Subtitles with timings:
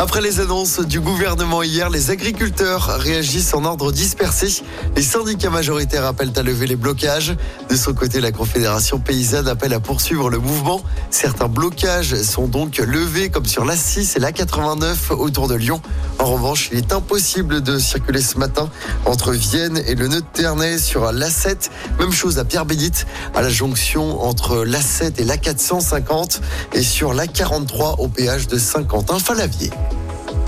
[0.00, 4.62] Après les annonces du gouvernement hier, les agriculteurs réagissent en ordre dispersé.
[4.94, 7.34] Les syndicats majoritaires appellent à lever les blocages.
[7.68, 10.80] De son côté, la Confédération paysanne appelle à poursuivre le mouvement.
[11.10, 15.82] Certains blocages sont donc levés, comme sur l'A6 et l'A89 autour de Lyon.
[16.20, 18.70] En revanche, il est impossible de circuler ce matin
[19.04, 21.70] entre Vienne et le nœud de Ternay sur l'A7.
[21.98, 26.40] Même chose à Pierre-Bédite, à la jonction entre l'A7 et l'A450
[26.74, 29.70] et sur l'A43 au péage de Saint-Quentin-Falavier.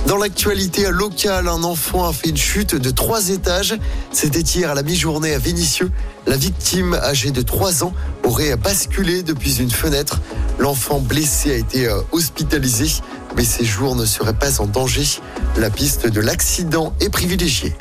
[0.07, 3.79] Dans l'actualité locale, un enfant a fait une chute de trois étages.
[4.13, 5.91] C'était hier à la mi-journée à Vénissieux.
[6.27, 7.93] La victime, âgée de 3 ans,
[8.25, 10.21] aurait basculé depuis une fenêtre.
[10.59, 12.89] L'enfant blessé a été euh, hospitalisé,
[13.37, 15.07] mais ses jours ne seraient pas en danger.
[15.57, 17.75] La piste de l'accident est privilégiée.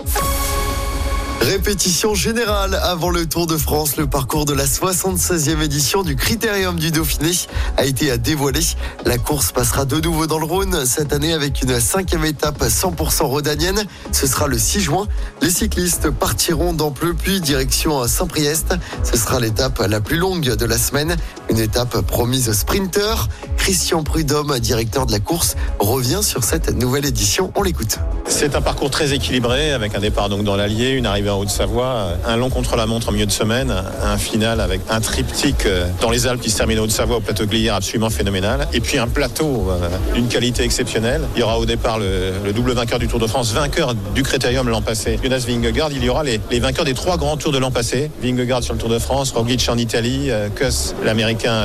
[1.41, 3.97] Répétition générale avant le Tour de France.
[3.97, 7.31] Le parcours de la 76e édition du Critérium du Dauphiné
[7.77, 8.59] a été dévoilé.
[9.05, 13.23] La course passera de nouveau dans le Rhône cette année avec une cinquième étape 100%
[13.23, 13.83] rhodanienne.
[14.11, 15.07] Ce sera le 6 juin.
[15.41, 18.75] Les cyclistes partiront dans Pleu puis direction Saint-Priest.
[19.03, 21.15] Ce sera l'étape la plus longue de la semaine.
[21.49, 23.27] Une étape promise sprinter.
[23.69, 27.51] Christian Prudhomme, directeur de la course, revient sur cette nouvelle édition.
[27.55, 27.99] On l'écoute.
[28.25, 32.13] C'est un parcours très équilibré avec un départ donc dans l'Allier, une arrivée en Haute-Savoie,
[32.25, 33.71] un long contre-la-montre en milieu de semaine,
[34.03, 37.19] un final avec un triptyque euh, dans les Alpes qui se termine en Haute-Savoie au
[37.19, 38.67] plateau Glière absolument phénoménal.
[38.73, 41.21] Et puis un plateau euh, d'une qualité exceptionnelle.
[41.35, 44.67] Il y aura au départ le, double vainqueur du Tour de France, vainqueur du Critérium
[44.67, 45.91] l'an passé, Jonas Vingegaard.
[45.91, 48.09] Il y aura les, vainqueurs des trois grands tours de l'an passé.
[48.23, 51.61] Vingegaard sur le Tour de France, Roglic en Italie, euh, Kuss, l'Américain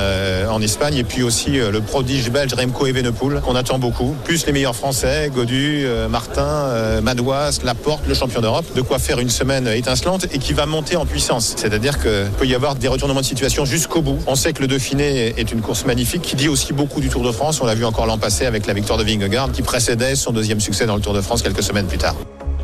[0.50, 4.16] en Espagne, et puis aussi le prodige belge Remco Evenepoel qu'on attend beaucoup.
[4.24, 8.66] Plus les meilleurs Français, Godu, Martin, Madouas, Laporte, le champion d'Europe.
[8.74, 11.54] De quoi faire une semaine étincelante et qui va monter en puissance.
[11.56, 14.18] C'est-à-dire qu'il peut y avoir des retournements de situation jusqu'au bout.
[14.26, 17.22] On sait que le Dauphiné est une course magnifique qui dit aussi beaucoup du Tour
[17.22, 17.60] de France.
[17.60, 20.58] On l'a vu encore l'an passé avec la victoire de Vingegaard qui précédait son deuxième
[20.58, 22.16] succès dans le Tour de France quelques semaines plus tard.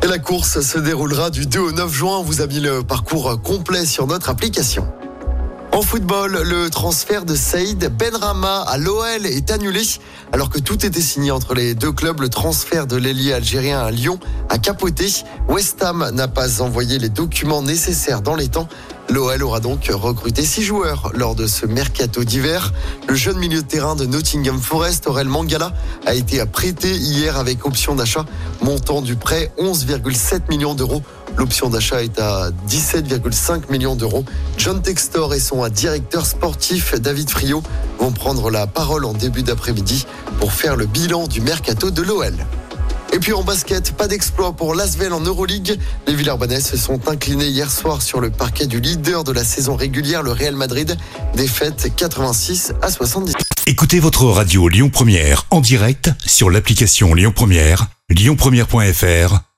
[0.03, 2.21] La course se déroulera du 2 au 9 juin.
[2.21, 4.85] Vous avez le parcours complet sur notre application.
[5.73, 9.81] En football, le transfert de Saïd Benrama à l'OL est annulé.
[10.33, 13.89] Alors que tout était signé entre les deux clubs, le transfert de l'ailier algérien à
[13.89, 15.07] Lyon a capoté.
[15.47, 18.67] West Ham n'a pas envoyé les documents nécessaires dans les temps.
[19.09, 22.73] L'OL aura donc recruté six joueurs lors de ce mercato d'hiver.
[23.07, 25.73] Le jeune milieu de terrain de Nottingham Forest, Aurel Mangala,
[26.05, 28.25] a été prêté hier avec option d'achat,
[28.61, 31.01] montant du prêt 11,7 millions d'euros.
[31.41, 34.23] L'option d'achat est à 17,5 millions d'euros.
[34.59, 37.63] John Textor et son directeur sportif David Friot
[37.97, 40.05] vont prendre la parole en début d'après-midi
[40.39, 42.35] pour faire le bilan du mercato de l'OL.
[43.11, 45.79] Et puis en basket, pas d'exploit pour l'Asvel en Euroleague.
[46.05, 49.75] Les Villeurbanais se sont inclinés hier soir sur le parquet du leader de la saison
[49.75, 50.95] régulière, le Real Madrid.
[51.33, 53.33] Défaite 86 à 70.
[53.65, 59.50] Écoutez votre radio Lyon Première en direct sur l'application Lyon Première, lyonpremière.fr